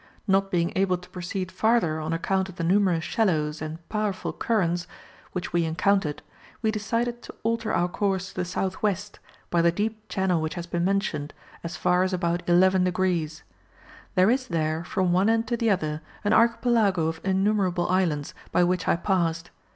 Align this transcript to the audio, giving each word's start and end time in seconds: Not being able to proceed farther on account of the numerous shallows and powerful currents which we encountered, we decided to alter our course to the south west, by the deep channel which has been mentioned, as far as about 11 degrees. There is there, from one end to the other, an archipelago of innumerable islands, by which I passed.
Not 0.27 0.49
being 0.49 0.73
able 0.75 0.97
to 0.97 1.09
proceed 1.11 1.51
farther 1.51 1.99
on 1.99 2.11
account 2.11 2.49
of 2.49 2.55
the 2.55 2.63
numerous 2.63 3.03
shallows 3.03 3.61
and 3.61 3.87
powerful 3.87 4.33
currents 4.33 4.87
which 5.33 5.53
we 5.53 5.63
encountered, 5.63 6.23
we 6.63 6.71
decided 6.71 7.21
to 7.21 7.35
alter 7.43 7.71
our 7.71 7.87
course 7.87 8.29
to 8.29 8.35
the 8.37 8.45
south 8.45 8.81
west, 8.81 9.19
by 9.51 9.61
the 9.61 9.71
deep 9.71 10.09
channel 10.09 10.41
which 10.41 10.55
has 10.55 10.65
been 10.65 10.83
mentioned, 10.83 11.35
as 11.63 11.77
far 11.77 12.01
as 12.01 12.13
about 12.13 12.41
11 12.49 12.83
degrees. 12.85 13.43
There 14.15 14.31
is 14.31 14.47
there, 14.47 14.83
from 14.83 15.13
one 15.13 15.29
end 15.29 15.45
to 15.49 15.55
the 15.57 15.69
other, 15.69 16.01
an 16.23 16.33
archipelago 16.33 17.05
of 17.05 17.21
innumerable 17.23 17.87
islands, 17.87 18.33
by 18.51 18.63
which 18.63 18.87
I 18.87 18.95
passed. 18.95 19.51